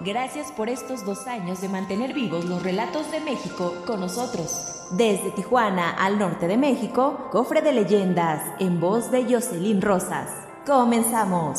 [0.00, 4.86] Gracias por estos dos años de mantener vivos los relatos de México con nosotros.
[4.92, 10.30] Desde Tijuana al norte de México, Cofre de Leyendas, en voz de Jocelyn Rosas.
[10.64, 11.58] Comenzamos.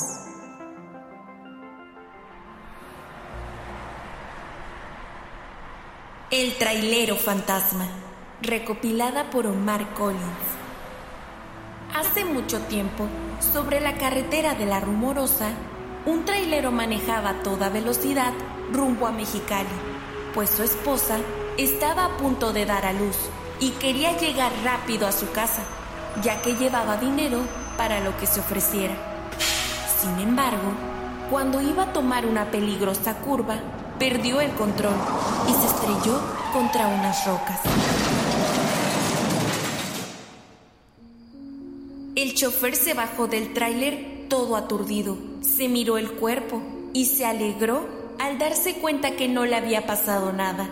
[6.31, 7.87] El trailero fantasma,
[8.41, 10.23] recopilada por Omar Collins.
[11.93, 13.05] Hace mucho tiempo,
[13.53, 15.49] sobre la carretera de la Rumorosa,
[16.05, 18.34] un trailero manejaba a toda velocidad
[18.71, 19.67] rumbo a Mexicali,
[20.34, 21.17] pues su esposa
[21.57, 23.17] estaba a punto de dar a luz
[23.59, 25.63] y quería llegar rápido a su casa,
[26.23, 27.40] ya que llevaba dinero
[27.77, 28.96] para lo que se ofreciera.
[30.01, 30.71] Sin embargo,
[31.29, 33.60] cuando iba a tomar una peligrosa curva,
[33.99, 34.95] perdió el control
[35.49, 36.21] y se estrelló
[36.54, 37.60] contra unas rocas.
[42.16, 46.62] El chofer se bajó del tráiler todo aturdido, se miró el cuerpo
[46.94, 47.88] y se alegró
[48.20, 50.70] al darse cuenta que no le había pasado nada.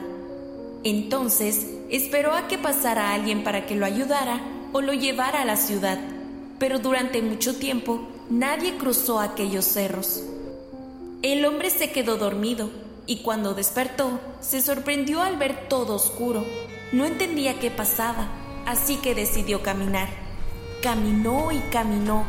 [0.83, 4.39] Entonces esperó a que pasara alguien para que lo ayudara
[4.73, 5.99] o lo llevara a la ciudad,
[6.59, 10.23] pero durante mucho tiempo nadie cruzó aquellos cerros.
[11.21, 12.69] El hombre se quedó dormido
[13.07, 16.45] y cuando despertó se sorprendió al ver todo oscuro.
[16.91, 18.29] No entendía qué pasaba,
[18.65, 20.09] así que decidió caminar.
[20.83, 22.25] Caminó y caminó,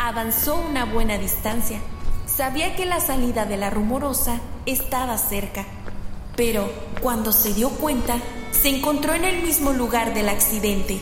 [0.00, 1.78] avanzó una buena distancia.
[2.24, 5.66] Sabía que la salida de la rumorosa estaba cerca,
[6.36, 8.16] pero cuando se dio cuenta,
[8.50, 11.00] se encontró en el mismo lugar del accidente.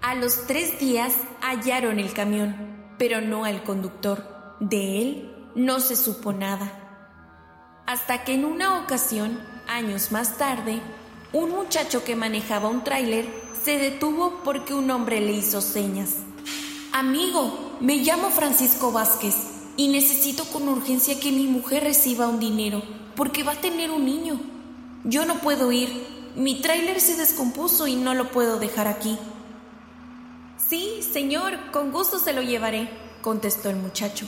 [0.00, 2.54] A los tres días hallaron el camión,
[2.98, 4.56] pero no al conductor.
[4.60, 6.70] De él no se supo nada.
[7.84, 10.80] Hasta que en una ocasión, años más tarde,
[11.32, 13.26] un muchacho que manejaba un tráiler
[13.60, 16.18] se detuvo porque un hombre le hizo señas.
[16.94, 19.34] Amigo, me llamo Francisco Vázquez
[19.78, 22.82] y necesito con urgencia que mi mujer reciba un dinero
[23.16, 24.38] porque va a tener un niño.
[25.02, 25.88] Yo no puedo ir.
[26.36, 29.16] Mi tráiler se descompuso y no lo puedo dejar aquí.
[30.58, 32.90] Sí, señor, con gusto se lo llevaré,
[33.22, 34.26] contestó el muchacho.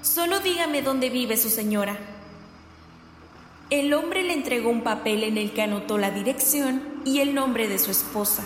[0.00, 1.98] Solo dígame dónde vive su señora.
[3.68, 7.68] El hombre le entregó un papel en el que anotó la dirección y el nombre
[7.68, 8.42] de su esposa.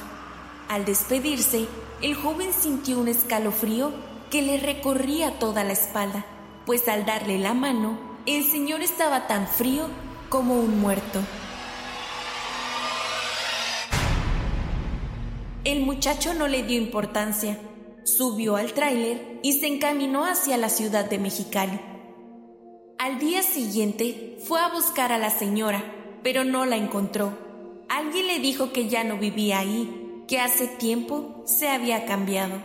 [0.68, 1.68] Al despedirse,
[2.02, 3.92] el joven sintió un escalofrío
[4.30, 6.24] que le recorría toda la espalda,
[6.64, 9.86] pues al darle la mano, el señor estaba tan frío
[10.28, 11.20] como un muerto.
[15.64, 17.58] El muchacho no le dio importancia,
[18.04, 21.78] subió al tráiler y se encaminó hacia la ciudad de Mexicali.
[22.98, 25.84] Al día siguiente fue a buscar a la señora,
[26.22, 27.36] pero no la encontró.
[27.88, 29.99] Alguien le dijo que ya no vivía ahí,
[30.30, 32.62] que hace tiempo se había cambiado.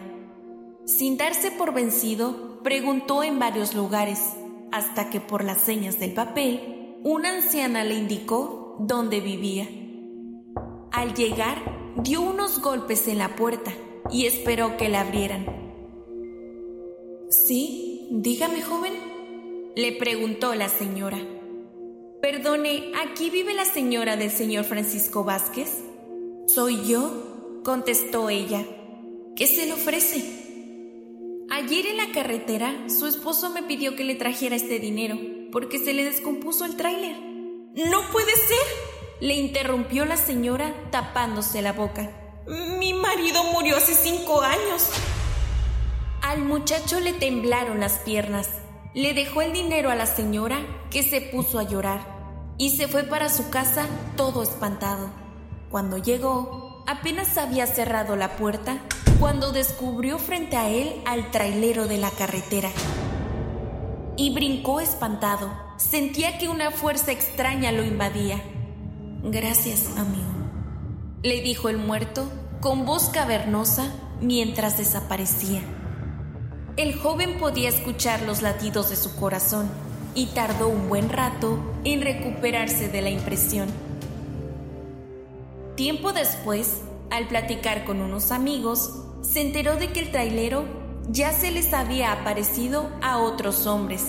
[0.86, 4.20] Sin darse por vencido, preguntó en varios lugares,
[4.72, 9.68] hasta que por las señas del papel, una anciana le indicó dónde vivía.
[10.92, 11.58] Al llegar,
[12.04, 13.74] dio unos golpes en la puerta
[14.12, 15.48] y esperó que la abrieran.
[17.32, 18.10] ¿Sí?
[18.12, 18.94] Dígame, joven,
[19.76, 21.18] le preguntó la señora.
[22.22, 25.84] Perdone, ¿aquí vive la señora del señor Francisco Vázquez?
[26.46, 27.35] Soy yo,
[27.66, 28.64] contestó ella.
[29.36, 30.20] ¿Qué se le ofrece?
[31.50, 35.18] Ayer en la carretera, su esposo me pidió que le trajera este dinero
[35.52, 37.18] porque se le descompuso el tráiler.
[37.74, 38.68] ¡No puede ser!
[39.20, 42.12] Le interrumpió la señora tapándose la boca.
[42.78, 44.92] Mi marido murió hace cinco años.
[46.22, 48.48] Al muchacho le temblaron las piernas.
[48.94, 50.60] Le dejó el dinero a la señora
[50.92, 55.10] que se puso a llorar y se fue para su casa todo espantado.
[55.72, 58.78] Cuando llegó, apenas había cerrado la puerta
[59.20, 62.70] cuando descubrió frente a él al trailero de la carretera.
[64.18, 65.52] Y brincó espantado.
[65.78, 68.42] Sentía que una fuerza extraña lo invadía.
[69.24, 70.32] Gracias, amigo,
[71.22, 72.30] le dijo el muerto
[72.62, 73.92] con voz cavernosa
[74.22, 75.62] mientras desaparecía.
[76.78, 79.70] El joven podía escuchar los latidos de su corazón
[80.14, 83.68] y tardó un buen rato en recuperarse de la impresión.
[85.76, 86.82] Tiempo después,
[87.12, 90.64] al platicar con unos amigos, se enteró de que el trailero
[91.10, 94.06] ya se les había aparecido a otros hombres,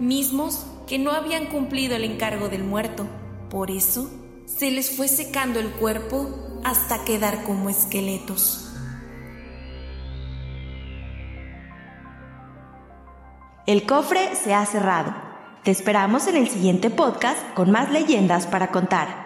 [0.00, 3.06] mismos que no habían cumplido el encargo del muerto.
[3.48, 4.10] Por eso,
[4.46, 8.72] se les fue secando el cuerpo hasta quedar como esqueletos.
[13.66, 15.14] El cofre se ha cerrado.
[15.62, 19.25] Te esperamos en el siguiente podcast con más leyendas para contar.